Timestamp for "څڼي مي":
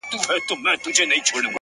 0.47-0.65